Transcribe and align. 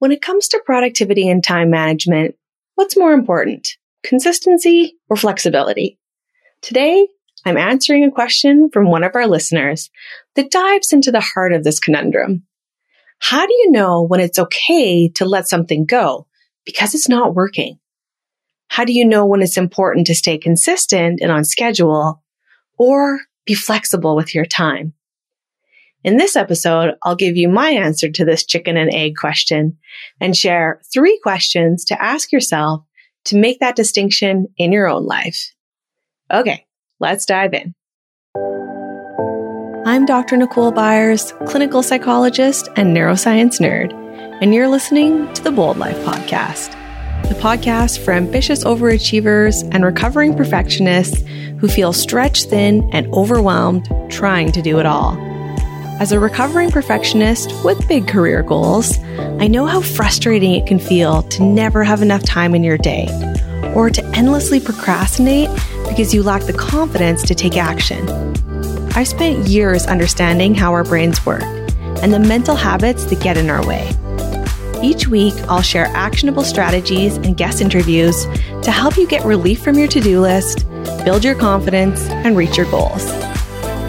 When 0.00 0.12
it 0.12 0.22
comes 0.22 0.48
to 0.48 0.62
productivity 0.64 1.28
and 1.28 1.44
time 1.44 1.68
management, 1.68 2.34
what's 2.74 2.96
more 2.96 3.12
important, 3.12 3.68
consistency 4.02 4.96
or 5.10 5.16
flexibility? 5.18 5.98
Today, 6.62 7.06
I'm 7.44 7.58
answering 7.58 8.04
a 8.04 8.10
question 8.10 8.70
from 8.72 8.90
one 8.90 9.04
of 9.04 9.14
our 9.14 9.26
listeners 9.26 9.90
that 10.36 10.50
dives 10.50 10.94
into 10.94 11.12
the 11.12 11.20
heart 11.20 11.52
of 11.52 11.64
this 11.64 11.78
conundrum. 11.78 12.44
How 13.18 13.46
do 13.46 13.52
you 13.52 13.70
know 13.70 14.02
when 14.02 14.20
it's 14.20 14.38
okay 14.38 15.10
to 15.16 15.26
let 15.26 15.46
something 15.46 15.84
go 15.84 16.26
because 16.64 16.94
it's 16.94 17.10
not 17.10 17.34
working? 17.34 17.78
How 18.68 18.86
do 18.86 18.94
you 18.94 19.04
know 19.04 19.26
when 19.26 19.42
it's 19.42 19.58
important 19.58 20.06
to 20.06 20.14
stay 20.14 20.38
consistent 20.38 21.20
and 21.20 21.30
on 21.30 21.44
schedule 21.44 22.22
or 22.78 23.20
be 23.44 23.52
flexible 23.52 24.16
with 24.16 24.34
your 24.34 24.46
time? 24.46 24.94
In 26.02 26.16
this 26.16 26.34
episode, 26.34 26.94
I'll 27.02 27.14
give 27.14 27.36
you 27.36 27.48
my 27.48 27.70
answer 27.70 28.10
to 28.10 28.24
this 28.24 28.46
chicken 28.46 28.78
and 28.78 28.90
egg 28.92 29.16
question 29.18 29.76
and 30.18 30.34
share 30.34 30.80
three 30.90 31.20
questions 31.22 31.84
to 31.86 32.02
ask 32.02 32.32
yourself 32.32 32.82
to 33.26 33.36
make 33.36 33.60
that 33.60 33.76
distinction 33.76 34.46
in 34.56 34.72
your 34.72 34.88
own 34.88 35.04
life. 35.04 35.52
Okay, 36.32 36.64
let's 37.00 37.26
dive 37.26 37.52
in. 37.52 37.74
I'm 39.84 40.06
Dr. 40.06 40.38
Nicole 40.38 40.72
Byers, 40.72 41.34
clinical 41.46 41.82
psychologist 41.82 42.68
and 42.76 42.96
neuroscience 42.96 43.60
nerd, 43.60 43.92
and 44.40 44.54
you're 44.54 44.68
listening 44.68 45.30
to 45.34 45.42
the 45.42 45.50
Bold 45.50 45.76
Life 45.76 45.98
Podcast, 45.98 46.70
the 47.28 47.34
podcast 47.34 48.02
for 48.02 48.12
ambitious 48.12 48.64
overachievers 48.64 49.68
and 49.74 49.84
recovering 49.84 50.34
perfectionists 50.34 51.22
who 51.58 51.68
feel 51.68 51.92
stretched 51.92 52.48
thin 52.48 52.88
and 52.94 53.06
overwhelmed 53.12 53.86
trying 54.08 54.50
to 54.52 54.62
do 54.62 54.78
it 54.78 54.86
all. 54.86 55.29
As 56.00 56.12
a 56.12 56.18
recovering 56.18 56.70
perfectionist 56.70 57.52
with 57.62 57.86
big 57.86 58.08
career 58.08 58.42
goals, 58.42 58.98
I 59.38 59.48
know 59.48 59.66
how 59.66 59.82
frustrating 59.82 60.54
it 60.54 60.66
can 60.66 60.78
feel 60.78 61.24
to 61.24 61.42
never 61.42 61.84
have 61.84 62.00
enough 62.00 62.22
time 62.22 62.54
in 62.54 62.64
your 62.64 62.78
day 62.78 63.06
or 63.74 63.90
to 63.90 64.02
endlessly 64.16 64.60
procrastinate 64.60 65.50
because 65.90 66.14
you 66.14 66.22
lack 66.22 66.44
the 66.44 66.54
confidence 66.54 67.22
to 67.24 67.34
take 67.34 67.58
action. 67.58 68.08
I've 68.96 69.08
spent 69.08 69.46
years 69.46 69.84
understanding 69.84 70.54
how 70.54 70.72
our 70.72 70.84
brains 70.84 71.26
work 71.26 71.42
and 71.42 72.14
the 72.14 72.18
mental 72.18 72.56
habits 72.56 73.04
that 73.04 73.20
get 73.20 73.36
in 73.36 73.50
our 73.50 73.64
way. 73.66 73.86
Each 74.82 75.06
week, 75.06 75.34
I'll 75.50 75.60
share 75.60 75.88
actionable 75.88 76.44
strategies 76.44 77.18
and 77.18 77.36
guest 77.36 77.60
interviews 77.60 78.24
to 78.62 78.70
help 78.70 78.96
you 78.96 79.06
get 79.06 79.26
relief 79.26 79.62
from 79.62 79.78
your 79.78 79.88
to 79.88 80.00
do 80.00 80.22
list, 80.22 80.66
build 81.04 81.24
your 81.24 81.34
confidence, 81.34 82.00
and 82.08 82.38
reach 82.38 82.56
your 82.56 82.70
goals. 82.70 83.04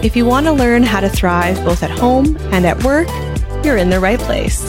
If 0.02 0.16
you 0.16 0.26
want 0.26 0.46
to 0.46 0.52
learn 0.52 0.82
how 0.82 0.98
to 0.98 1.08
thrive 1.08 1.64
both 1.64 1.84
at 1.84 1.90
home 1.92 2.36
and 2.50 2.66
at 2.66 2.82
work, 2.82 3.06
you're 3.64 3.76
in 3.76 3.88
the 3.88 4.00
right 4.00 4.18
place. 4.18 4.68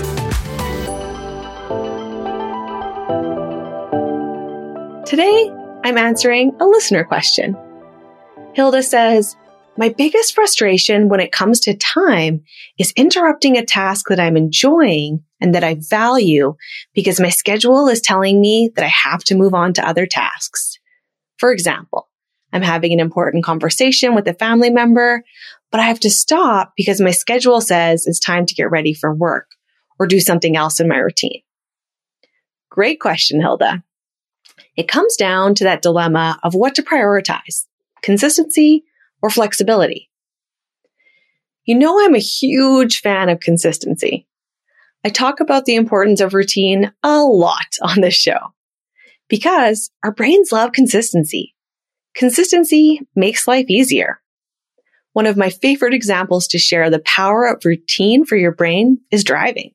Today, 5.09 5.51
I'm 5.83 5.97
answering 5.97 6.55
a 6.59 6.65
listener 6.67 7.03
question. 7.03 7.57
Hilda 8.53 8.83
says, 8.83 9.35
my 9.75 9.89
biggest 9.89 10.35
frustration 10.35 11.09
when 11.09 11.19
it 11.19 11.31
comes 11.31 11.61
to 11.61 11.75
time 11.75 12.43
is 12.77 12.93
interrupting 12.95 13.57
a 13.57 13.65
task 13.65 14.09
that 14.09 14.19
I'm 14.19 14.37
enjoying 14.37 15.23
and 15.41 15.55
that 15.55 15.63
I 15.63 15.77
value 15.79 16.57
because 16.93 17.19
my 17.19 17.29
schedule 17.29 17.87
is 17.87 18.01
telling 18.01 18.39
me 18.39 18.69
that 18.75 18.85
I 18.85 18.91
have 19.03 19.23
to 19.23 19.35
move 19.35 19.55
on 19.55 19.73
to 19.73 19.87
other 19.87 20.05
tasks. 20.05 20.77
For 21.39 21.51
example, 21.51 22.07
I'm 22.53 22.61
having 22.61 22.93
an 22.93 22.99
important 22.99 23.43
conversation 23.43 24.15
with 24.15 24.27
a 24.27 24.33
family 24.35 24.69
member, 24.69 25.23
but 25.71 25.79
I 25.79 25.83
have 25.83 25.99
to 26.01 26.09
stop 26.09 26.73
because 26.77 27.01
my 27.01 27.11
schedule 27.11 27.59
says 27.59 28.05
it's 28.05 28.19
time 28.19 28.45
to 28.45 28.53
get 28.53 28.69
ready 28.69 28.93
for 28.93 29.13
work 29.13 29.49
or 29.99 30.05
do 30.05 30.19
something 30.19 30.55
else 30.55 30.79
in 30.79 30.87
my 30.87 30.97
routine. 30.97 31.41
Great 32.69 32.99
question, 32.99 33.41
Hilda. 33.41 33.83
It 34.77 34.87
comes 34.87 35.15
down 35.15 35.55
to 35.55 35.63
that 35.65 35.81
dilemma 35.81 36.39
of 36.43 36.53
what 36.53 36.75
to 36.75 36.83
prioritize, 36.83 37.65
consistency 38.01 38.83
or 39.21 39.29
flexibility. 39.29 40.09
You 41.65 41.77
know, 41.77 42.03
I'm 42.03 42.15
a 42.15 42.19
huge 42.19 43.01
fan 43.01 43.29
of 43.29 43.39
consistency. 43.39 44.27
I 45.03 45.09
talk 45.09 45.39
about 45.39 45.65
the 45.65 45.75
importance 45.75 46.21
of 46.21 46.33
routine 46.33 46.91
a 47.03 47.19
lot 47.19 47.77
on 47.81 48.01
this 48.01 48.13
show 48.13 48.53
because 49.27 49.91
our 50.03 50.11
brains 50.11 50.51
love 50.51 50.71
consistency. 50.71 51.52
Consistency 52.15 53.01
makes 53.15 53.47
life 53.47 53.65
easier. 53.69 54.19
One 55.13 55.25
of 55.25 55.37
my 55.37 55.49
favorite 55.49 55.93
examples 55.93 56.47
to 56.49 56.59
share 56.59 56.89
the 56.89 56.99
power 56.99 57.45
of 57.45 57.65
routine 57.65 58.25
for 58.25 58.35
your 58.35 58.51
brain 58.51 58.99
is 59.11 59.23
driving. 59.23 59.71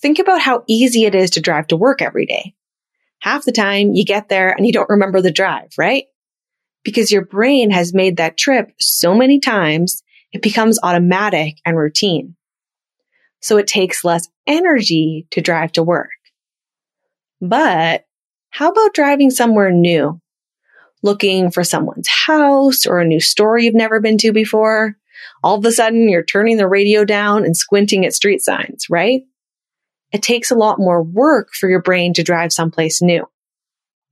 Think 0.00 0.18
about 0.18 0.42
how 0.42 0.64
easy 0.66 1.04
it 1.04 1.14
is 1.14 1.30
to 1.30 1.40
drive 1.40 1.66
to 1.68 1.76
work 1.76 2.02
every 2.02 2.26
day. 2.26 2.54
Half 3.20 3.44
the 3.44 3.52
time 3.52 3.94
you 3.94 4.04
get 4.04 4.28
there 4.28 4.50
and 4.50 4.66
you 4.66 4.72
don't 4.72 4.90
remember 4.90 5.22
the 5.22 5.32
drive, 5.32 5.70
right? 5.78 6.04
Because 6.82 7.10
your 7.10 7.24
brain 7.24 7.70
has 7.70 7.94
made 7.94 8.18
that 8.18 8.36
trip 8.36 8.72
so 8.78 9.14
many 9.14 9.40
times, 9.40 10.02
it 10.32 10.42
becomes 10.42 10.78
automatic 10.82 11.56
and 11.64 11.76
routine. 11.76 12.36
So 13.40 13.56
it 13.56 13.66
takes 13.66 14.04
less 14.04 14.28
energy 14.46 15.26
to 15.30 15.40
drive 15.40 15.72
to 15.72 15.82
work. 15.82 16.10
But 17.40 18.04
how 18.50 18.70
about 18.70 18.94
driving 18.94 19.30
somewhere 19.30 19.70
new? 19.70 20.20
Looking 21.04 21.50
for 21.50 21.62
someone's 21.62 22.08
house 22.08 22.86
or 22.86 22.98
a 22.98 23.04
new 23.04 23.20
store 23.20 23.58
you've 23.58 23.74
never 23.74 24.00
been 24.00 24.18
to 24.18 24.32
before. 24.32 24.96
All 25.44 25.56
of 25.56 25.64
a 25.64 25.70
sudden, 25.70 26.08
you're 26.08 26.24
turning 26.24 26.56
the 26.56 26.66
radio 26.66 27.04
down 27.04 27.44
and 27.44 27.56
squinting 27.56 28.06
at 28.06 28.14
street 28.14 28.40
signs, 28.40 28.86
right? 28.88 29.22
It 30.10 30.22
takes 30.22 30.50
a 30.50 30.56
lot 30.56 30.78
more 30.78 31.02
work 31.02 31.50
for 31.52 31.68
your 31.68 31.82
brain 31.82 32.14
to 32.14 32.22
drive 32.22 32.52
someplace 32.52 33.02
new. 33.02 33.26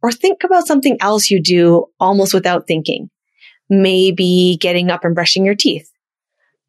Or 0.02 0.12
think 0.12 0.44
about 0.44 0.66
something 0.66 0.98
else 1.00 1.30
you 1.30 1.40
do 1.42 1.86
almost 1.98 2.34
without 2.34 2.66
thinking. 2.66 3.08
Maybe 3.70 4.58
getting 4.60 4.90
up 4.90 5.04
and 5.04 5.14
brushing 5.14 5.46
your 5.46 5.54
teeth. 5.54 5.90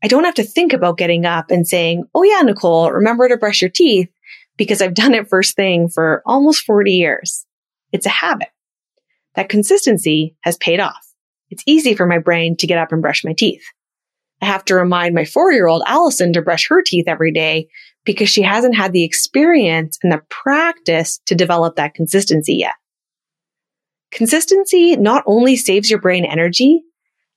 I 0.03 0.07
don't 0.07 0.23
have 0.23 0.35
to 0.35 0.43
think 0.43 0.71
about 0.71 0.97
getting 0.97 1.25
up 1.25 1.51
and 1.51 1.67
saying, 1.67 2.05
Oh 2.15 2.23
yeah, 2.23 2.41
Nicole, 2.41 2.91
remember 2.91 3.27
to 3.27 3.37
brush 3.37 3.61
your 3.61 3.71
teeth 3.71 4.09
because 4.55 4.81
I've 4.81 4.93
done 4.93 5.13
it 5.13 5.27
first 5.27 5.55
thing 5.55 5.89
for 5.89 6.21
almost 6.25 6.63
40 6.63 6.91
years. 6.91 7.45
It's 7.91 8.05
a 8.05 8.09
habit. 8.09 8.49
That 9.35 9.49
consistency 9.49 10.35
has 10.41 10.57
paid 10.57 10.79
off. 10.79 11.05
It's 11.49 11.63
easy 11.65 11.95
for 11.95 12.05
my 12.05 12.19
brain 12.19 12.55
to 12.57 12.67
get 12.67 12.77
up 12.77 12.91
and 12.91 13.01
brush 13.01 13.23
my 13.23 13.33
teeth. 13.33 13.63
I 14.41 14.45
have 14.45 14.65
to 14.65 14.75
remind 14.75 15.15
my 15.15 15.25
four 15.25 15.51
year 15.51 15.67
old 15.67 15.83
Allison 15.87 16.33
to 16.33 16.41
brush 16.41 16.67
her 16.67 16.81
teeth 16.83 17.07
every 17.07 17.31
day 17.31 17.67
because 18.05 18.29
she 18.29 18.41
hasn't 18.41 18.75
had 18.75 18.91
the 18.91 19.03
experience 19.03 19.97
and 20.03 20.11
the 20.11 20.21
practice 20.29 21.19
to 21.27 21.35
develop 21.35 21.75
that 21.75 21.93
consistency 21.93 22.55
yet. 22.55 22.73
Consistency 24.11 24.95
not 24.95 25.23
only 25.25 25.55
saves 25.55 25.89
your 25.89 25.99
brain 25.99 26.25
energy, 26.25 26.83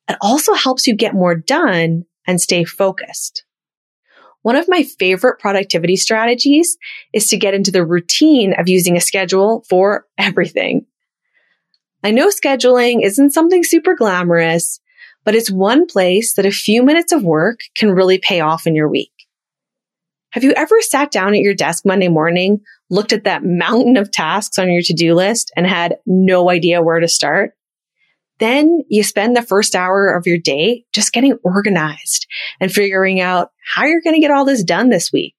it 0.09 0.17
also 0.21 0.55
helps 0.55 0.87
you 0.87 0.95
get 0.95 1.15
more 1.15 1.35
done 1.35 2.05
and 2.27 2.41
stay 2.41 2.65
focused. 2.65 3.45
One 4.43 4.57
of 4.57 4.69
my 4.69 4.83
favorite 4.83 5.39
productivity 5.39 5.97
strategies 5.97 6.77
is 7.13 7.29
to 7.29 7.37
get 7.37 7.55
into 7.55 7.71
the 7.71 7.85
routine 7.85 8.55
of 8.59 8.69
using 8.69 8.97
a 8.97 9.01
schedule 9.01 9.65
for 9.69 10.07
everything. 10.19 10.87
I 12.07 12.13
know 12.13 12.29
scheduling 12.29 13.05
isn't 13.05 13.33
something 13.33 13.65
super 13.65 13.97
glamorous, 13.97 14.79
but 15.25 15.35
it's 15.35 15.51
one 15.51 15.87
place 15.87 16.35
that 16.35 16.47
a 16.47 16.53
few 16.53 16.85
minutes 16.85 17.11
of 17.11 17.25
work 17.25 17.59
can 17.75 17.91
really 17.91 18.19
pay 18.19 18.39
off 18.39 18.65
in 18.65 18.77
your 18.77 18.89
week. 18.89 19.11
Have 20.31 20.45
you 20.45 20.53
ever 20.53 20.81
sat 20.83 21.11
down 21.11 21.35
at 21.35 21.41
your 21.41 21.53
desk 21.53 21.85
Monday 21.85 22.07
morning, 22.07 22.61
looked 22.91 23.13
at 23.13 23.25
that 23.25 23.43
mountain 23.45 23.97
of 23.97 24.13
tasks 24.13 24.57
on 24.57 24.71
your 24.71 24.83
to-do 24.83 25.17
list 25.17 25.51
and 25.57 25.67
had 25.67 25.97
no 26.07 26.49
idea 26.49 26.81
where 26.81 27.01
to 27.01 27.09
start? 27.09 27.55
Then 28.39 28.85
you 28.89 29.03
spend 29.03 29.35
the 29.35 29.43
first 29.43 29.75
hour 29.75 30.15
of 30.15 30.29
your 30.29 30.39
day 30.39 30.85
just 30.93 31.13
getting 31.13 31.37
organized 31.43 32.29
and 32.61 32.71
figuring 32.71 33.21
out 33.21 33.51
how 33.75 33.85
you're 33.85 34.01
going 34.01 34.15
to 34.15 34.21
get 34.21 34.31
all 34.31 34.45
this 34.45 34.63
done 34.63 34.91
this 34.91 35.11
week. 35.13 35.35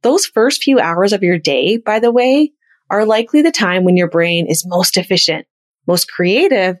Those 0.00 0.24
first 0.24 0.62
few 0.62 0.80
hours 0.80 1.12
of 1.12 1.22
your 1.22 1.38
day, 1.38 1.76
by 1.76 1.98
the 1.98 2.10
way, 2.10 2.52
are 2.92 3.06
likely 3.06 3.40
the 3.40 3.50
time 3.50 3.84
when 3.84 3.96
your 3.96 4.08
brain 4.08 4.46
is 4.46 4.66
most 4.66 4.98
efficient, 4.98 5.46
most 5.86 6.10
creative, 6.10 6.76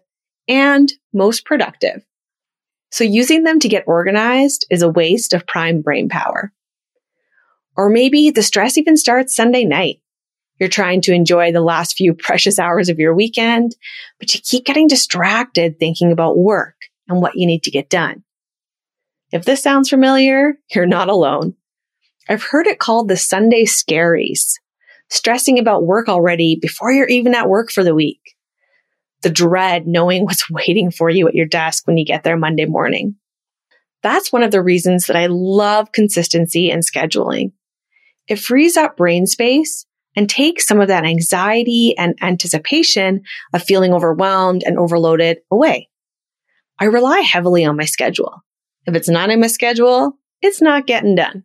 and 0.48 0.92
most 1.12 1.44
productive. 1.44 2.04
So 2.90 3.04
using 3.04 3.44
them 3.44 3.58
to 3.60 3.68
get 3.68 3.84
organized 3.86 4.66
is 4.70 4.82
a 4.82 4.88
waste 4.88 5.32
of 5.32 5.46
prime 5.46 5.80
brain 5.80 6.08
power. 6.08 6.52
Or 7.76 7.88
maybe 7.88 8.30
the 8.30 8.42
stress 8.42 8.76
even 8.76 8.96
starts 8.96 9.34
Sunday 9.34 9.64
night. 9.64 10.00
You're 10.58 10.68
trying 10.68 11.00
to 11.02 11.12
enjoy 11.12 11.52
the 11.52 11.60
last 11.60 11.96
few 11.96 12.14
precious 12.18 12.58
hours 12.58 12.88
of 12.88 12.98
your 12.98 13.14
weekend, 13.14 13.74
but 14.18 14.34
you 14.34 14.40
keep 14.40 14.64
getting 14.64 14.88
distracted 14.88 15.78
thinking 15.78 16.12
about 16.12 16.38
work 16.38 16.76
and 17.08 17.20
what 17.20 17.34
you 17.34 17.46
need 17.46 17.62
to 17.64 17.70
get 17.70 17.88
done. 17.88 18.24
If 19.32 19.46
this 19.46 19.62
sounds 19.62 19.88
familiar, 19.88 20.58
you're 20.74 20.86
not 20.86 21.08
alone. 21.08 21.54
I've 22.28 22.44
heard 22.44 22.66
it 22.66 22.78
called 22.78 23.08
the 23.08 23.16
Sunday 23.16 23.64
scaries 23.64 24.52
stressing 25.08 25.58
about 25.58 25.84
work 25.84 26.08
already 26.08 26.56
before 26.60 26.90
you're 26.90 27.08
even 27.08 27.34
at 27.34 27.48
work 27.48 27.70
for 27.70 27.84
the 27.84 27.94
week. 27.94 28.20
The 29.22 29.30
dread 29.30 29.86
knowing 29.86 30.24
what's 30.24 30.50
waiting 30.50 30.90
for 30.90 31.10
you 31.10 31.28
at 31.28 31.34
your 31.34 31.46
desk 31.46 31.86
when 31.86 31.96
you 31.96 32.04
get 32.04 32.24
there 32.24 32.36
Monday 32.36 32.66
morning. 32.66 33.16
That's 34.02 34.32
one 34.32 34.42
of 34.42 34.50
the 34.50 34.62
reasons 34.62 35.06
that 35.06 35.16
I 35.16 35.26
love 35.26 35.92
consistency 35.92 36.70
and 36.70 36.82
scheduling. 36.82 37.52
It 38.28 38.36
frees 38.36 38.76
up 38.76 38.96
brain 38.96 39.26
space 39.26 39.86
and 40.16 40.28
takes 40.28 40.66
some 40.66 40.80
of 40.80 40.88
that 40.88 41.04
anxiety 41.04 41.96
and 41.96 42.16
anticipation 42.20 43.22
of 43.54 43.62
feeling 43.62 43.92
overwhelmed 43.92 44.62
and 44.64 44.78
overloaded 44.78 45.38
away. 45.50 45.88
I 46.78 46.86
rely 46.86 47.20
heavily 47.20 47.64
on 47.64 47.76
my 47.76 47.84
schedule. 47.84 48.42
If 48.86 48.94
it's 48.94 49.08
not 49.08 49.30
in 49.30 49.40
my 49.40 49.46
schedule, 49.46 50.18
it's 50.40 50.60
not 50.60 50.86
getting 50.86 51.14
done. 51.14 51.44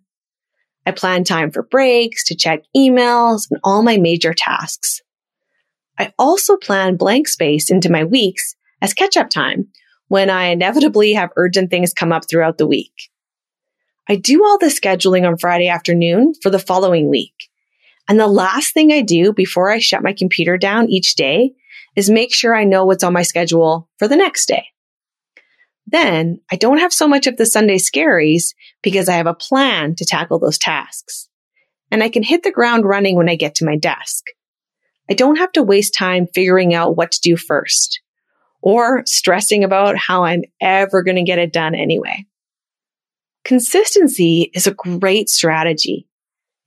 I 0.86 0.92
plan 0.92 1.24
time 1.24 1.52
for 1.52 1.64
breaks, 1.64 2.26
to 2.26 2.36
check 2.36 2.62
emails, 2.76 3.44
and 3.52 3.60
all 3.64 3.84
my 3.84 3.98
major 3.98 4.34
tasks. 4.34 5.02
I 6.00 6.14
also 6.18 6.58
plan 6.58 6.96
blank 6.96 7.28
space 7.28 7.70
into 7.70 7.92
my 7.92 8.04
weeks 8.04 8.56
as 8.82 8.94
catch 8.94 9.18
up 9.18 9.30
time 9.30 9.68
when 10.08 10.30
I 10.30 10.46
inevitably 10.46 11.14
have 11.14 11.32
urgent 11.36 11.70
things 11.70 11.94
come 11.94 12.12
up 12.12 12.30
throughout 12.30 12.58
the 12.58 12.68
week. 12.68 13.10
I 14.08 14.16
do 14.16 14.44
all 14.46 14.58
the 14.58 14.68
scheduling 14.68 15.28
on 15.28 15.38
Friday 15.38 15.68
afternoon 15.68 16.34
for 16.42 16.50
the 16.50 16.60
following 16.60 17.10
week. 17.10 17.50
And 18.08 18.20
the 18.20 18.28
last 18.28 18.74
thing 18.74 18.92
I 18.92 19.02
do 19.02 19.34
before 19.34 19.70
I 19.70 19.80
shut 19.80 20.04
my 20.04 20.14
computer 20.14 20.58
down 20.58 20.90
each 20.90 21.16
day 21.16 21.52
is 21.96 22.10
make 22.10 22.34
sure 22.34 22.56
I 22.56 22.64
know 22.64 22.86
what's 22.86 23.04
on 23.04 23.12
my 23.12 23.24
schedule 23.24 23.90
for 24.00 24.08
the 24.08 24.16
next 24.16 24.48
day. 24.48 24.68
Then 25.86 26.40
I 26.52 26.56
don't 26.56 26.80
have 26.80 26.94
so 26.94 27.08
much 27.08 27.28
of 27.28 27.38
the 27.38 27.46
Sunday 27.46 27.78
scaries 27.78 28.54
because 28.82 29.10
I 29.10 29.14
have 29.14 29.28
a 29.28 29.34
plan 29.34 29.96
to 29.96 30.06
tackle 30.06 30.40
those 30.40 30.58
tasks. 30.58 31.28
And 31.92 32.04
I 32.04 32.10
can 32.10 32.24
hit 32.24 32.44
the 32.44 32.52
ground 32.52 32.86
running 32.86 33.16
when 33.16 33.30
I 33.30 33.36
get 33.36 33.56
to 33.56 33.66
my 33.66 33.78
desk. 33.78 34.26
I 35.10 35.14
don't 35.14 35.38
have 35.38 35.52
to 35.54 35.64
waste 35.64 35.94
time 35.94 36.28
figuring 36.28 36.74
out 36.74 36.98
what 36.98 37.12
to 37.14 37.22
do 37.22 37.38
first 37.38 38.02
or 38.62 39.04
stressing 39.06 39.64
about 39.64 39.98
how 39.98 40.26
I'm 40.26 40.44
ever 40.60 41.04
going 41.04 41.16
to 41.16 41.24
get 41.24 41.40
it 41.40 41.54
done 41.54 41.76
anyway. 41.76 42.26
Consistency 43.44 44.52
is 44.54 44.68
a 44.68 44.74
great 44.74 45.30
strategy. 45.30 46.08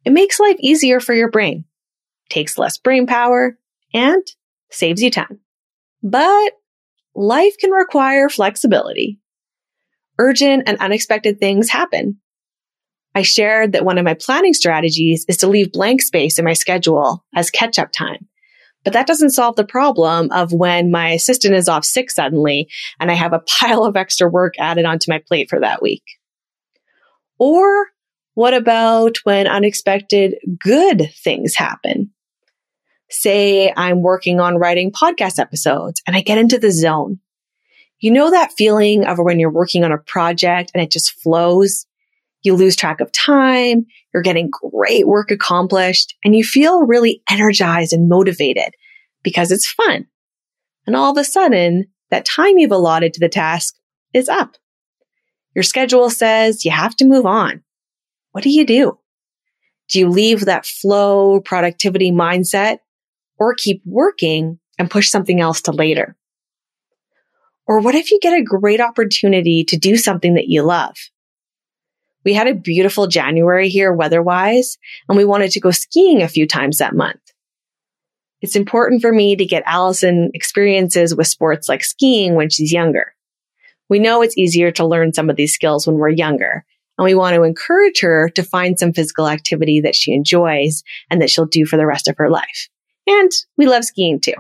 It 0.05 0.13
makes 0.13 0.41
life 0.41 0.57
easier 0.61 1.01
for 1.01 1.13
your 1.13 1.31
brain, 1.31 1.65
takes 2.31 2.57
less 2.57 2.79
brain 2.79 3.07
power, 3.07 3.59
and 3.93 4.27
saves 4.71 5.03
you 5.03 5.11
time. 5.11 5.41
But 6.03 6.53
life 7.15 7.57
can 7.61 7.71
require 7.71 8.31
flexibility. 8.31 9.19
Urgent 10.19 10.63
and 10.67 10.79
unexpected 10.79 11.39
things 11.39 11.69
happen. 11.69 12.19
I 13.15 13.23
shared 13.23 13.73
that 13.73 13.85
one 13.85 13.99
of 13.99 14.05
my 14.05 14.15
planning 14.15 14.55
strategies 14.55 15.27
is 15.29 15.37
to 15.39 15.49
leave 15.49 15.73
blank 15.73 16.01
space 16.01 16.39
in 16.39 16.45
my 16.45 16.53
schedule 16.55 17.25
as 17.35 17.51
catch 17.51 17.79
up 17.79 17.93
time. 17.93 18.30
But 18.85 18.95
that 18.95 19.07
doesn't 19.07 19.31
solve 19.31 19.57
the 19.57 19.65
problem 19.65 20.31
of 20.33 20.53
when 20.53 20.91
my 20.91 21.11
assistant 21.11 21.55
is 21.55 21.69
off 21.69 21.85
sick 21.85 22.11
suddenly 22.11 22.69
and 22.99 23.11
I 23.11 23.15
have 23.15 23.33
a 23.33 23.43
pile 23.61 23.85
of 23.85 23.97
extra 23.97 24.29
work 24.29 24.55
added 24.59 24.85
onto 24.85 25.11
my 25.11 25.23
plate 25.27 25.51
for 25.51 25.61
that 25.61 25.83
week. 25.83 26.05
Or 27.39 27.89
what 28.35 28.55
about 28.55 29.19
when 29.25 29.47
unexpected 29.47 30.37
good 30.63 31.11
things 31.23 31.55
happen? 31.55 32.13
say 33.11 33.73
I'm 33.77 34.03
working 34.03 34.41
on 34.41 34.57
writing 34.57 34.93
podcast 34.93 35.39
episodes 35.39 36.03
and 36.07 36.17
I 36.17 36.23
get 36.23 36.39
into 36.39 36.59
the 36.59 36.71
zone. 36.71 37.21
You 37.99 38.13
know 38.13 38.31
that 38.31 38.53
feeling 38.57 39.05
of 39.05 39.19
when 39.19 39.39
you're 39.39 39.53
working 39.53 39.85
on 39.85 39.93
a 39.93 39.99
project 39.99 40.71
and 40.73 40.83
it 40.83 40.91
just 40.91 41.21
flows? 41.21 41.87
You 42.43 42.55
lose 42.55 42.77
track 42.77 43.01
of 43.01 43.13
time. 43.13 43.87
You're 44.13 44.23
getting 44.23 44.51
great 44.51 45.07
work 45.07 45.31
accomplished 45.31 46.15
and 46.25 46.35
you 46.35 46.45
feel 46.45 46.87
really 46.87 47.23
energized 47.31 47.93
and 47.93 48.09
motivated 48.09 48.75
because 49.23 49.51
it's 49.51 49.71
fun. 49.71 50.07
And 50.87 50.97
all 50.97 51.13
of 51.13 51.19
a 51.19 51.25
sudden 51.25 51.87
that 52.11 52.25
time 52.25 52.59
you've 52.59 52.73
allotted 52.73 53.15
to 53.15 53.21
the 53.21 53.29
task 53.29 53.75
is 54.13 54.29
up. 54.29 54.57
Your 55.55 55.63
schedule 55.63 56.11
says 56.11 56.65
you 56.65 56.71
have 56.71 56.97
to 56.97 57.07
move 57.07 57.27
on. 57.27 57.63
What 58.33 58.45
do 58.45 58.51
you 58.51 58.65
do? 58.65 58.99
Do 59.89 59.99
you 59.99 60.09
leave 60.09 60.45
that 60.45 60.67
flow 60.67 61.41
productivity 61.41 62.13
mindset 62.13 62.79
or 63.39 63.55
keep 63.55 63.83
working 63.85 64.59
and 64.79 64.91
push 64.91 65.11
something 65.11 65.41
else 65.41 65.63
to 65.63 65.73
later? 65.73 66.17
Or 67.67 67.81
what 67.81 67.95
if 67.95 68.11
you 68.11 68.19
get 68.21 68.39
a 68.39 68.43
great 68.43 68.81
opportunity 68.81 69.65
to 69.65 69.77
do 69.77 69.97
something 69.97 70.35
that 70.35 70.49
you 70.49 70.63
love? 70.63 70.97
We 72.25 72.35
had 72.35 72.47
a 72.47 72.55
beautiful 72.55 73.07
January 73.07 73.69
here 73.69 73.93
weather 73.93 74.23
wise, 74.23 74.77
and 75.09 75.17
we 75.17 75.25
wanted 75.25 75.51
to 75.53 75.61
go 75.61 75.71
skiing 75.71 76.23
a 76.23 76.29
few 76.29 76.47
times 76.47 76.79
that 76.79 76.95
month. 76.95 77.21
It's 78.43 78.57
important 78.57 79.03
for 79.03 79.13
me 79.13 79.37
to 79.37 79.45
get 79.45 79.63
Allison 79.67 80.31
experiences 80.35 81.15
with 81.15 81.27
sports 81.27 81.69
like 81.69 81.85
skiing 81.85 82.35
when 82.35 82.51
she's 82.51 82.73
younger. 82.73 83.15
We 83.89 83.99
know 83.99 84.23
it's 84.23 84.39
easier 84.39 84.71
to 84.73 84.87
learn 84.87 85.13
some 85.13 85.29
of 85.29 85.37
these 85.37 85.55
skills 85.55 85.87
when 85.87 85.97
we're 85.97 86.11
younger, 86.11 86.65
and 86.97 87.05
we 87.05 87.15
want 87.15 87.35
to 87.35 87.43
encourage 87.43 88.01
her 88.01 88.29
to 88.31 88.43
find 88.43 88.79
some 88.79 88.93
physical 88.93 89.29
activity 89.29 89.81
that 89.81 89.95
she 89.95 90.13
enjoys 90.13 90.83
and 91.11 91.21
that 91.21 91.31
she'll 91.31 91.47
do 91.47 91.67
for 91.67 91.77
the 91.77 91.87
rest 91.87 92.09
of 92.09 92.17
her 92.19 92.31
life. 92.31 92.69
And 93.07 93.31
we 93.57 93.67
love 93.67 93.85
skiing 93.85 94.21
too. 94.21 94.35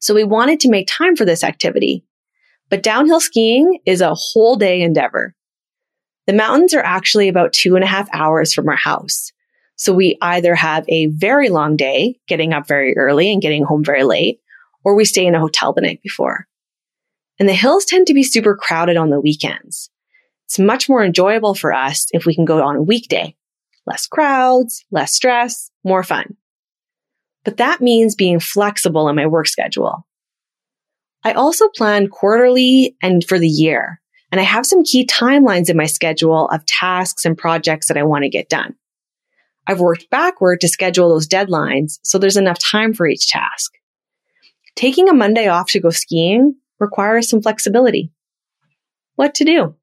So 0.00 0.14
we 0.14 0.24
wanted 0.24 0.60
to 0.60 0.70
make 0.70 0.88
time 0.88 1.14
for 1.14 1.24
this 1.24 1.44
activity. 1.44 2.04
But 2.68 2.82
downhill 2.82 3.20
skiing 3.20 3.78
is 3.86 4.00
a 4.00 4.14
whole 4.14 4.56
day 4.56 4.82
endeavor. 4.82 5.34
The 6.30 6.36
mountains 6.36 6.74
are 6.74 6.84
actually 6.84 7.26
about 7.26 7.52
two 7.52 7.74
and 7.74 7.82
a 7.82 7.88
half 7.88 8.08
hours 8.12 8.54
from 8.54 8.68
our 8.68 8.76
house. 8.76 9.32
So 9.74 9.92
we 9.92 10.16
either 10.22 10.54
have 10.54 10.84
a 10.88 11.06
very 11.06 11.48
long 11.48 11.74
day, 11.74 12.20
getting 12.28 12.52
up 12.52 12.68
very 12.68 12.96
early 12.96 13.32
and 13.32 13.42
getting 13.42 13.64
home 13.64 13.82
very 13.82 14.04
late, 14.04 14.38
or 14.84 14.94
we 14.94 15.04
stay 15.04 15.26
in 15.26 15.34
a 15.34 15.40
hotel 15.40 15.72
the 15.72 15.80
night 15.80 16.00
before. 16.04 16.46
And 17.40 17.48
the 17.48 17.52
hills 17.52 17.84
tend 17.84 18.06
to 18.06 18.14
be 18.14 18.22
super 18.22 18.54
crowded 18.54 18.96
on 18.96 19.10
the 19.10 19.20
weekends. 19.20 19.90
It's 20.44 20.60
much 20.60 20.88
more 20.88 21.04
enjoyable 21.04 21.56
for 21.56 21.72
us 21.72 22.06
if 22.12 22.26
we 22.26 22.36
can 22.36 22.44
go 22.44 22.62
on 22.62 22.76
a 22.76 22.82
weekday. 22.82 23.34
Less 23.84 24.06
crowds, 24.06 24.84
less 24.92 25.12
stress, 25.12 25.72
more 25.82 26.04
fun 26.04 26.36
but 27.44 27.56
that 27.56 27.80
means 27.80 28.14
being 28.14 28.40
flexible 28.40 29.08
in 29.08 29.16
my 29.16 29.26
work 29.26 29.48
schedule. 29.48 30.06
I 31.24 31.32
also 31.32 31.68
plan 31.68 32.08
quarterly 32.08 32.96
and 33.02 33.24
for 33.24 33.38
the 33.38 33.48
year, 33.48 33.99
and 34.30 34.40
I 34.40 34.44
have 34.44 34.66
some 34.66 34.84
key 34.84 35.06
timelines 35.06 35.68
in 35.68 35.76
my 35.76 35.86
schedule 35.86 36.48
of 36.48 36.66
tasks 36.66 37.24
and 37.24 37.36
projects 37.36 37.88
that 37.88 37.96
I 37.96 38.02
want 38.02 38.24
to 38.24 38.30
get 38.30 38.48
done. 38.48 38.74
I've 39.66 39.80
worked 39.80 40.10
backward 40.10 40.60
to 40.60 40.68
schedule 40.68 41.08
those 41.08 41.28
deadlines 41.28 41.98
so 42.02 42.18
there's 42.18 42.36
enough 42.36 42.58
time 42.58 42.94
for 42.94 43.06
each 43.06 43.28
task. 43.28 43.72
Taking 44.76 45.08
a 45.08 45.14
Monday 45.14 45.48
off 45.48 45.70
to 45.70 45.80
go 45.80 45.90
skiing 45.90 46.54
requires 46.78 47.28
some 47.28 47.42
flexibility. 47.42 48.12
What 49.16 49.34
to 49.36 49.44
do? 49.44 49.74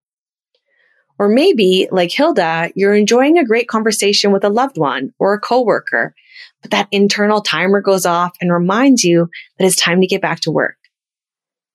Or 1.19 1.29
maybe, 1.29 1.88
like 1.91 2.11
Hilda, 2.11 2.71
you're 2.75 2.95
enjoying 2.95 3.38
a 3.38 3.45
great 3.45 3.67
conversation 3.67 4.31
with 4.31 4.44
a 4.44 4.49
loved 4.49 4.77
one 4.77 5.13
or 5.19 5.33
a 5.33 5.39
coworker 5.39 6.13
but 6.61 6.71
that 6.71 6.88
internal 6.91 7.41
timer 7.41 7.81
goes 7.81 8.06
off 8.06 8.35
and 8.42 8.51
reminds 8.51 9.04
you 9.04 9.30
that 9.57 9.66
it's 9.66 9.75
time 9.75 10.01
to 10.01 10.07
get 10.07 10.21
back 10.21 10.39
to 10.42 10.51
work. 10.51 10.77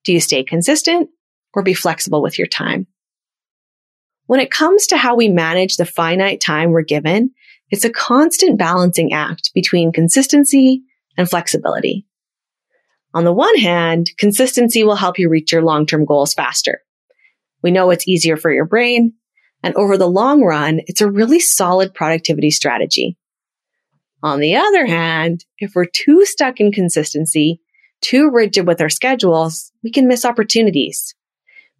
Do 0.03 0.13
you 0.13 0.19
stay 0.19 0.43
consistent 0.43 1.09
or 1.53 1.63
be 1.63 1.73
flexible 1.73 2.21
with 2.21 2.37
your 2.37 2.47
time? 2.47 2.87
When 4.25 4.39
it 4.39 4.51
comes 4.51 4.87
to 4.87 4.97
how 4.97 5.15
we 5.15 5.27
manage 5.27 5.75
the 5.75 5.85
finite 5.85 6.41
time 6.41 6.71
we're 6.71 6.83
given, 6.83 7.31
it's 7.69 7.85
a 7.85 7.89
constant 7.89 8.57
balancing 8.57 9.13
act 9.13 9.51
between 9.53 9.91
consistency 9.91 10.83
and 11.17 11.29
flexibility. 11.29 12.05
On 13.13 13.25
the 13.25 13.33
one 13.33 13.57
hand, 13.57 14.11
consistency 14.17 14.83
will 14.83 14.95
help 14.95 15.19
you 15.19 15.29
reach 15.29 15.51
your 15.51 15.61
long-term 15.61 16.05
goals 16.05 16.33
faster. 16.33 16.81
We 17.61 17.71
know 17.71 17.91
it's 17.91 18.07
easier 18.07 18.37
for 18.37 18.51
your 18.51 18.65
brain, 18.65 19.13
and 19.61 19.75
over 19.75 19.97
the 19.97 20.09
long 20.09 20.41
run, 20.41 20.81
it's 20.87 21.01
a 21.01 21.11
really 21.11 21.39
solid 21.39 21.93
productivity 21.93 22.49
strategy. 22.49 23.17
On 24.21 24.39
the 24.39 24.55
other 24.55 24.85
hand, 24.85 25.45
if 25.57 25.73
we're 25.75 25.85
too 25.85 26.25
stuck 26.25 26.59
in 26.59 26.71
consistency, 26.71 27.61
too 28.01 28.29
rigid 28.31 28.65
with 28.65 28.81
our 28.81 28.89
schedules, 28.89 29.71
we 29.83 29.91
can 29.91 30.07
miss 30.07 30.25
opportunities. 30.25 31.13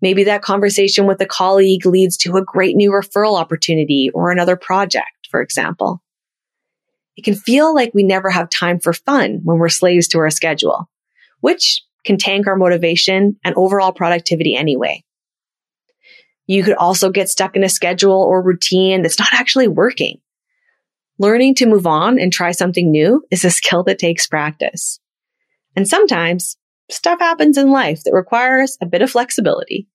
Maybe 0.04 0.26
that 0.26 0.42
conversation 0.42 1.08
with 1.08 1.22
a 1.22 1.26
colleague 1.26 1.86
leads 1.86 2.18
to 2.18 2.36
a 2.36 2.44
great 2.44 2.76
new 2.76 2.92
referral 2.92 3.40
opportunity 3.40 4.12
or 4.14 4.30
another 4.30 4.56
project, 4.56 5.30
for 5.32 5.42
example. 5.42 6.04
It 7.16 7.24
can 7.24 7.36
feel 7.36 7.74
like 7.74 7.94
we 7.94 8.04
never 8.04 8.30
have 8.30 8.50
time 8.50 8.80
for 8.80 8.94
fun 8.94 9.40
when 9.44 9.58
we're 9.58 9.70
slaves 9.70 10.08
to 10.10 10.20
our 10.20 10.30
schedule, 10.30 10.90
which 11.40 11.84
can 12.04 12.18
tank 12.18 12.48
our 12.48 12.56
motivation 12.56 13.38
and 13.44 13.56
overall 13.56 13.94
productivity 13.94 14.56
anyway. 14.56 15.04
You 16.46 16.64
could 16.64 16.76
also 16.76 17.10
get 17.10 17.30
stuck 17.30 17.56
in 17.56 17.64
a 17.64 17.70
schedule 17.70 18.22
or 18.22 18.44
routine 18.44 19.02
that's 19.02 19.20
not 19.20 19.34
actually 19.34 19.70
working 19.70 20.20
Learning 21.20 21.54
to 21.56 21.68
move 21.68 21.86
on 21.86 22.18
and 22.20 22.34
try 22.34 22.52
something 22.52 22.90
new 22.90 23.24
is 23.30 23.46
a 23.46 23.52
skill 23.52 23.84
that 23.84 24.00
takes 24.00 24.26
practice. 24.28 25.00
And 25.76 25.88
sometimes 25.88 26.58
stuff 26.94 27.20
happens 27.20 27.58
in 27.58 27.70
life 27.70 28.04
that 28.04 28.14
requires 28.14 28.78
a 28.82 28.86
bit 28.86 29.02
of 29.02 29.12
flexibility. 29.12 29.88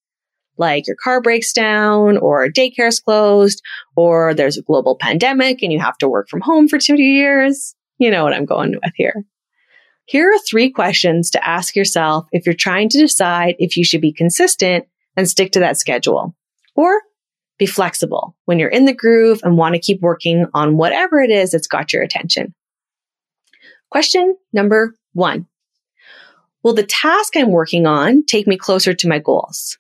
Like 0.57 0.87
your 0.87 0.97
car 1.03 1.21
breaks 1.21 1.53
down 1.53 2.19
or 2.19 2.49
daycare's 2.49 3.01
closed 3.01 3.63
or 3.97 4.35
there's 4.35 4.59
a 4.59 4.63
global 4.63 4.97
pandemic 5.01 5.63
and 5.63 5.73
you 5.73 5.79
have 5.79 5.97
to 5.99 6.09
work 6.09 6.29
from 6.29 6.41
home 6.41 6.69
for 6.69 6.79
two 6.79 7.01
years. 7.01 7.75
You 7.99 8.11
know 8.11 8.25
what 8.25 8.35
I'm 8.35 8.45
going 8.45 8.73
with 8.73 8.93
here. 8.97 9.25
Here 10.07 10.29
are 10.31 10.39
three 10.39 10.71
questions 10.71 11.31
to 11.31 11.47
ask 11.47 11.77
yourself 11.77 12.27
if 12.33 12.47
you're 12.47 12.55
trying 12.55 12.89
to 12.89 12.99
decide 12.99 13.55
if 13.59 13.77
you 13.77 13.85
should 13.85 14.01
be 14.01 14.13
consistent 14.13 14.87
and 15.17 15.29
stick 15.29 15.53
to 15.53 15.61
that 15.61 15.77
schedule 15.77 16.35
or 16.75 17.01
Be 17.59 17.67
flexible 17.67 18.37
when 18.45 18.61
you're 18.61 18.69
in 18.69 18.85
the 18.85 18.95
groove 18.95 19.41
and 19.43 19.57
want 19.57 19.75
to 19.75 19.81
keep 19.81 20.01
working 20.01 20.47
on 20.55 20.77
whatever 20.77 21.21
it 21.21 21.31
is 21.31 21.51
that's 21.51 21.67
got 21.67 21.93
your 21.93 22.03
attention. 22.03 22.55
Question 23.91 24.37
number 24.53 24.95
one. 25.13 25.47
Will 26.63 26.75
the 26.75 26.83
task 26.83 27.37
I'm 27.37 27.51
working 27.51 27.87
on 27.87 28.25
take 28.27 28.47
me 28.47 28.57
closer 28.57 28.93
to 28.93 29.09
my 29.09 29.19
goals? 29.19 29.79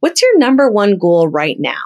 What's 0.00 0.22
your 0.22 0.38
number 0.38 0.70
one 0.70 0.98
goal 0.98 1.28
right 1.28 1.56
now? 1.58 1.80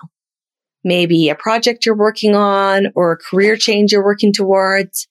Maybe 0.82 1.28
a 1.28 1.34
project 1.34 1.86
you're 1.86 1.96
working 1.96 2.34
on 2.34 2.88
or 2.94 3.12
a 3.12 3.16
career 3.16 3.56
change 3.56 3.92
you're 3.92 4.04
working 4.04 4.32
towards. 4.32 5.08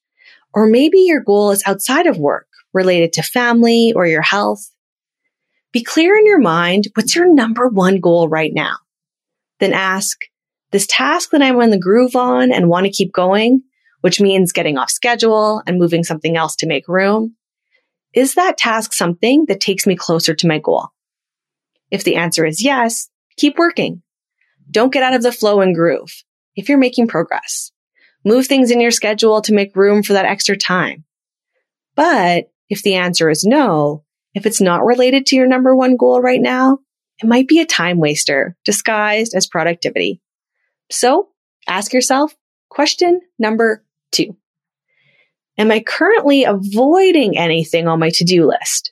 Or 0.54 0.68
maybe 0.68 1.00
your 1.00 1.22
goal 1.22 1.52
is 1.52 1.64
outside 1.66 2.08
of 2.08 2.18
work 2.18 2.48
related 2.74 3.14
to 3.14 3.24
family 3.24 3.94
or 3.96 4.06
your 4.06 4.22
health. 4.22 4.70
Be 5.72 5.84
clear 5.84 6.16
in 6.16 6.28
your 6.28 6.40
mind. 6.40 6.90
What's 6.94 7.16
your 7.16 7.34
number 7.34 7.68
one 7.68 8.00
goal 8.00 8.30
right 8.30 8.52
now? 8.54 8.78
Then 9.60 9.74
ask, 9.74 10.20
this 10.72 10.88
task 10.88 11.32
that 11.32 11.42
I'm 11.42 11.60
in 11.62 11.70
the 11.70 11.80
groove 11.80 12.16
on 12.16 12.52
and 12.52 12.70
want 12.70 12.86
to 12.86 12.92
keep 12.92 13.14
going, 13.14 13.64
which 14.02 14.20
means 14.20 14.52
getting 14.52 14.78
off 14.78 14.92
schedule 14.92 15.64
and 15.66 15.80
moving 15.80 16.04
something 16.04 16.36
else 16.36 16.56
to 16.58 16.68
make 16.68 16.88
room. 16.88 17.36
Is 18.14 18.36
that 18.36 18.58
task 18.58 18.94
something 18.94 19.46
that 19.48 19.60
takes 19.60 19.88
me 19.88 19.96
closer 19.96 20.36
to 20.36 20.48
my 20.48 20.60
goal? 20.60 20.90
If 21.90 22.04
the 22.04 22.16
answer 22.16 22.46
is 22.46 22.64
yes, 22.64 23.10
keep 23.38 23.58
working. 23.58 24.02
Don't 24.70 24.94
get 24.94 25.04
out 25.04 25.14
of 25.14 25.24
the 25.24 25.32
flow 25.32 25.62
and 25.62 25.76
groove 25.76 26.24
if 26.56 26.70
you're 26.70 26.78
making 26.78 27.08
progress. 27.08 27.72
Move 28.26 28.48
things 28.48 28.72
in 28.72 28.80
your 28.80 28.92
schedule 28.92 29.42
to 29.42 29.54
make 29.54 29.76
room 29.76 30.04
for 30.04 30.14
that 30.14 30.26
extra 30.26 30.56
time. 30.56 31.04
But 31.96 32.52
if 32.70 32.82
the 32.82 32.96
answer 32.96 33.30
is 33.30 33.44
no, 33.44 34.04
if 34.34 34.46
it's 34.46 34.62
not 34.62 34.86
related 34.86 35.26
to 35.28 35.36
your 35.36 35.48
number 35.48 35.76
one 35.76 35.98
goal 35.98 36.22
right 36.22 36.42
now, 36.42 36.80
it 37.22 37.28
might 37.28 37.48
be 37.48 37.60
a 37.60 37.66
time 37.66 38.00
waster 38.00 38.56
disguised 38.66 39.34
as 39.36 39.48
productivity. 39.48 40.22
So 40.90 41.30
ask 41.68 41.94
yourself 41.94 42.36
question 42.70 43.22
number 43.38 43.86
two. 44.12 44.36
Am 45.58 45.70
I 45.70 45.82
currently 45.82 46.46
avoiding 46.46 47.38
anything 47.38 47.88
on 47.88 48.00
my 48.00 48.10
to-do 48.10 48.48
list? 48.48 48.92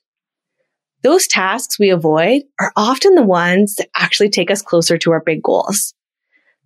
Those 1.02 1.26
tasks 1.26 1.80
we 1.80 1.90
avoid 1.90 2.44
are 2.60 2.72
often 2.76 3.16
the 3.16 3.24
ones 3.24 3.76
that 3.76 3.90
actually 3.96 4.30
take 4.30 4.52
us 4.52 4.62
closer 4.62 4.98
to 5.00 5.12
our 5.12 5.24
big 5.24 5.42
goals. 5.42 5.96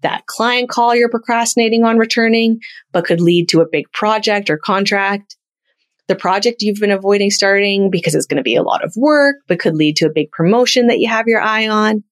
That 0.01 0.25
client 0.25 0.69
call 0.69 0.93
you're 0.93 1.09
procrastinating 1.09 1.85
on 1.85 1.97
returning, 1.97 2.59
but 2.91 3.05
could 3.05 3.21
lead 3.21 3.47
to 3.49 3.61
a 3.61 3.69
big 3.71 3.89
project 3.93 4.49
or 4.49 4.57
contract. 4.57 5.37
The 6.07 6.15
project 6.15 6.61
you've 6.61 6.81
been 6.81 6.91
avoiding 6.91 7.31
starting 7.31 7.89
because 7.89 8.13
it's 8.13 8.27
going 8.27 8.37
to 8.37 8.43
be 8.43 8.57
a 8.57 8.63
lot 8.63 8.83
of 8.83 8.93
work, 8.97 9.37
but 9.47 9.59
could 9.59 9.75
lead 9.75 9.95
to 9.97 10.07
a 10.07 10.13
big 10.13 10.29
promotion 10.31 10.87
that 10.87 10.99
you 10.99 11.07
have 11.07 11.27
your 11.27 11.41
eye 11.41 11.69
on. 11.69 12.03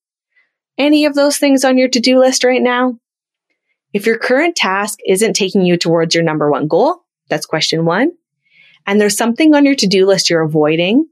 Any 0.78 1.06
of 1.06 1.16
those 1.16 1.38
things 1.38 1.66
on 1.66 1.78
your 1.78 1.90
to-do 1.90 2.18
list 2.18 2.46
right 2.46 2.62
now? 2.62 2.98
If 3.92 4.08
your 4.08 4.18
current 4.18 4.56
task 4.56 4.98
isn't 5.06 5.36
taking 5.36 5.63
you 5.63 5.78
towards 5.78 6.16
your 6.16 6.24
number 6.24 6.50
one 6.50 6.68
goal, 6.68 7.02
that's 7.34 7.46
question 7.48 7.84
one. 7.86 8.12
And 8.86 9.02
there's 9.02 9.18
something 9.18 9.56
on 9.56 9.66
your 9.66 9.75
to-do 9.75 10.06
list 10.06 10.30
you're 10.30 10.42
avoiding. 10.44 11.08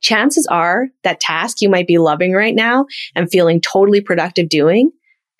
Chances 0.00 0.46
are 0.46 0.88
that 1.04 1.20
task 1.20 1.60
you 1.60 1.68
might 1.68 1.86
be 1.86 1.98
loving 1.98 2.32
right 2.32 2.54
now 2.54 2.86
and 3.14 3.30
feeling 3.30 3.60
totally 3.60 4.00
productive 4.00 4.48
doing 4.48 4.90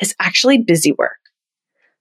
is 0.01 0.15
actually 0.21 0.59
busy 0.59 0.93
work. 0.93 1.19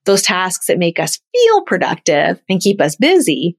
Those 0.06 0.22
tasks 0.22 0.68
that 0.68 0.78
make 0.78 1.00
us 1.00 1.20
feel 1.32 1.62
productive 1.64 2.40
and 2.48 2.62
keep 2.62 2.80
us 2.80 2.96
busy, 2.96 3.58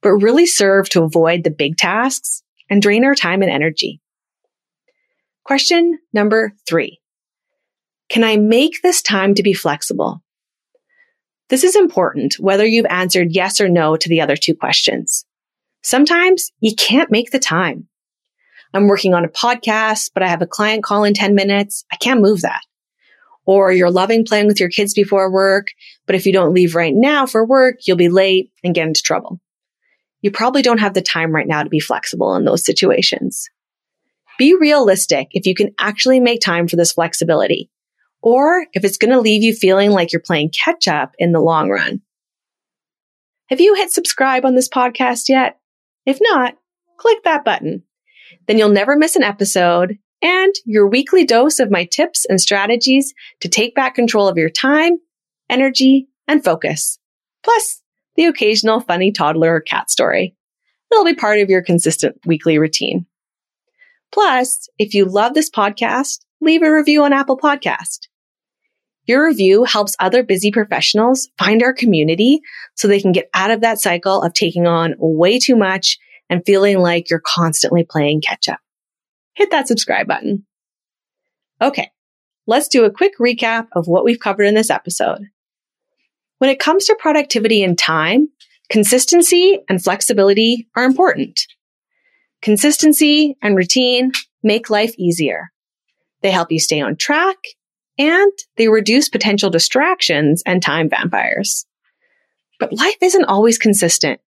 but 0.00 0.12
really 0.12 0.46
serve 0.46 0.88
to 0.90 1.02
avoid 1.02 1.42
the 1.42 1.50
big 1.50 1.76
tasks 1.76 2.42
and 2.70 2.80
drain 2.80 3.04
our 3.04 3.16
time 3.16 3.42
and 3.42 3.50
energy. 3.50 4.00
Question 5.42 5.98
number 6.12 6.52
three. 6.68 7.00
Can 8.08 8.22
I 8.22 8.36
make 8.36 8.80
this 8.82 9.02
time 9.02 9.34
to 9.34 9.42
be 9.42 9.54
flexible? 9.54 10.22
This 11.48 11.64
is 11.64 11.76
important 11.76 12.34
whether 12.38 12.66
you've 12.66 12.86
answered 12.90 13.28
yes 13.30 13.60
or 13.60 13.68
no 13.68 13.96
to 13.96 14.08
the 14.08 14.20
other 14.20 14.36
two 14.36 14.54
questions. 14.54 15.24
Sometimes 15.82 16.52
you 16.60 16.74
can't 16.74 17.10
make 17.10 17.30
the 17.30 17.38
time. 17.38 17.88
I'm 18.74 18.86
working 18.86 19.14
on 19.14 19.24
a 19.24 19.28
podcast, 19.28 20.10
but 20.12 20.22
I 20.22 20.28
have 20.28 20.42
a 20.42 20.46
client 20.46 20.84
call 20.84 21.04
in 21.04 21.14
10 21.14 21.34
minutes. 21.34 21.84
I 21.90 21.96
can't 21.96 22.20
move 22.20 22.42
that. 22.42 22.60
Or 23.46 23.72
you're 23.72 23.90
loving 23.90 24.26
playing 24.26 24.46
with 24.46 24.60
your 24.60 24.68
kids 24.68 24.92
before 24.92 25.32
work, 25.32 25.68
but 26.06 26.14
if 26.14 26.26
you 26.26 26.34
don't 26.34 26.52
leave 26.52 26.74
right 26.74 26.92
now 26.94 27.24
for 27.24 27.46
work, 27.46 27.76
you'll 27.86 27.96
be 27.96 28.10
late 28.10 28.52
and 28.62 28.74
get 28.74 28.86
into 28.86 29.00
trouble. 29.00 29.40
You 30.20 30.30
probably 30.30 30.60
don't 30.60 30.80
have 30.80 30.92
the 30.92 31.00
time 31.00 31.34
right 31.34 31.46
now 31.46 31.62
to 31.62 31.70
be 31.70 31.80
flexible 31.80 32.34
in 32.36 32.44
those 32.44 32.66
situations. 32.66 33.48
Be 34.38 34.54
realistic 34.54 35.28
if 35.30 35.46
you 35.46 35.54
can 35.54 35.74
actually 35.78 36.20
make 36.20 36.40
time 36.42 36.68
for 36.68 36.76
this 36.76 36.92
flexibility 36.92 37.70
or 38.22 38.66
if 38.72 38.84
it's 38.84 38.98
going 38.98 39.10
to 39.10 39.20
leave 39.20 39.42
you 39.42 39.54
feeling 39.54 39.90
like 39.90 40.12
you're 40.12 40.20
playing 40.20 40.50
catch 40.50 40.88
up 40.88 41.12
in 41.18 41.32
the 41.32 41.40
long 41.40 41.70
run. 41.70 42.00
Have 43.48 43.60
you 43.60 43.74
hit 43.74 43.90
subscribe 43.90 44.44
on 44.44 44.54
this 44.54 44.68
podcast 44.68 45.28
yet? 45.28 45.58
If 46.04 46.18
not, 46.20 46.54
click 46.98 47.22
that 47.24 47.44
button. 47.44 47.84
Then 48.46 48.58
you'll 48.58 48.68
never 48.68 48.96
miss 48.96 49.16
an 49.16 49.22
episode 49.22 49.98
and 50.20 50.54
your 50.64 50.88
weekly 50.88 51.24
dose 51.24 51.60
of 51.60 51.70
my 51.70 51.84
tips 51.84 52.26
and 52.28 52.40
strategies 52.40 53.14
to 53.40 53.48
take 53.48 53.74
back 53.74 53.94
control 53.94 54.28
of 54.28 54.36
your 54.36 54.50
time, 54.50 54.98
energy, 55.48 56.08
and 56.26 56.44
focus. 56.44 56.98
Plus 57.42 57.82
the 58.16 58.24
occasional 58.24 58.80
funny 58.80 59.12
toddler 59.12 59.54
or 59.54 59.60
cat 59.60 59.90
story. 59.90 60.34
It'll 60.90 61.04
be 61.04 61.14
part 61.14 61.38
of 61.38 61.48
your 61.48 61.62
consistent 61.62 62.16
weekly 62.26 62.58
routine. 62.58 63.06
Plus, 64.10 64.68
if 64.78 64.94
you 64.94 65.04
love 65.04 65.34
this 65.34 65.50
podcast, 65.50 66.20
leave 66.40 66.62
a 66.62 66.72
review 66.72 67.04
on 67.04 67.12
Apple 67.12 67.38
Podcast. 67.38 68.07
Your 69.08 69.26
review 69.26 69.64
helps 69.64 69.96
other 69.98 70.22
busy 70.22 70.50
professionals 70.50 71.30
find 71.38 71.62
our 71.62 71.72
community 71.72 72.42
so 72.74 72.86
they 72.86 73.00
can 73.00 73.12
get 73.12 73.30
out 73.32 73.50
of 73.50 73.62
that 73.62 73.80
cycle 73.80 74.22
of 74.22 74.34
taking 74.34 74.66
on 74.66 74.94
way 74.98 75.38
too 75.38 75.56
much 75.56 75.98
and 76.28 76.44
feeling 76.44 76.78
like 76.78 77.08
you're 77.08 77.22
constantly 77.24 77.84
playing 77.84 78.20
catch 78.20 78.50
up. 78.50 78.60
Hit 79.32 79.50
that 79.50 79.66
subscribe 79.66 80.06
button. 80.06 80.44
Okay, 81.62 81.90
let's 82.46 82.68
do 82.68 82.84
a 82.84 82.90
quick 82.90 83.14
recap 83.18 83.68
of 83.72 83.88
what 83.88 84.04
we've 84.04 84.20
covered 84.20 84.44
in 84.44 84.54
this 84.54 84.68
episode. 84.68 85.22
When 86.36 86.50
it 86.50 86.60
comes 86.60 86.84
to 86.84 86.96
productivity 86.98 87.62
and 87.62 87.78
time, 87.78 88.28
consistency 88.68 89.58
and 89.70 89.82
flexibility 89.82 90.68
are 90.76 90.84
important. 90.84 91.40
Consistency 92.42 93.38
and 93.40 93.56
routine 93.56 94.12
make 94.42 94.68
life 94.68 94.94
easier. 94.98 95.50
They 96.20 96.30
help 96.30 96.52
you 96.52 96.60
stay 96.60 96.82
on 96.82 96.96
track 96.96 97.38
and 97.98 98.32
they 98.56 98.68
reduce 98.68 99.08
potential 99.08 99.50
distractions 99.50 100.42
and 100.46 100.62
time 100.62 100.88
vampires. 100.88 101.66
But 102.60 102.72
life 102.72 102.96
isn't 103.02 103.24
always 103.24 103.58
consistent. 103.58 104.20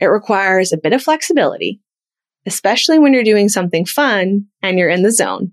It 0.00 0.06
requires 0.06 0.72
a 0.72 0.78
bit 0.78 0.92
of 0.92 1.02
flexibility, 1.02 1.80
especially 2.46 2.98
when 2.98 3.12
you're 3.12 3.24
doing 3.24 3.48
something 3.48 3.84
fun 3.84 4.46
and 4.62 4.78
you're 4.78 4.88
in 4.88 5.02
the 5.02 5.12
zone. 5.12 5.52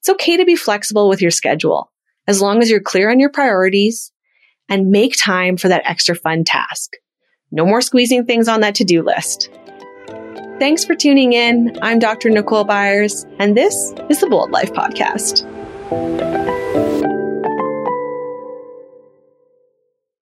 It's 0.00 0.08
okay 0.10 0.36
to 0.36 0.44
be 0.44 0.56
flexible 0.56 1.08
with 1.08 1.20
your 1.20 1.30
schedule 1.30 1.92
as 2.26 2.40
long 2.40 2.62
as 2.62 2.70
you're 2.70 2.80
clear 2.80 3.10
on 3.10 3.20
your 3.20 3.30
priorities 3.30 4.12
and 4.68 4.90
make 4.90 5.14
time 5.16 5.56
for 5.56 5.68
that 5.68 5.82
extra 5.84 6.14
fun 6.14 6.44
task. 6.44 6.92
No 7.50 7.66
more 7.66 7.80
squeezing 7.80 8.24
things 8.24 8.48
on 8.48 8.60
that 8.60 8.76
to-do 8.76 9.02
list. 9.02 9.50
Thanks 10.58 10.84
for 10.84 10.94
tuning 10.94 11.32
in. 11.32 11.76
I'm 11.82 11.98
Dr. 11.98 12.30
Nicole 12.30 12.64
Byers, 12.64 13.26
and 13.38 13.56
this 13.56 13.94
is 14.08 14.20
the 14.20 14.28
Bold 14.28 14.50
Life 14.50 14.72
Podcast. 14.72 15.59
Thank 15.90 16.20
you. 16.76 16.79